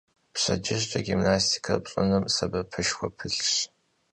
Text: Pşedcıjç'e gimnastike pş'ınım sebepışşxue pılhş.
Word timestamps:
Pşedcıjç'e 0.33 0.99
gimnastike 1.07 1.75
pş'ınım 1.83 2.23
sebepışşxue 2.35 3.09
pılhş. 3.17 3.51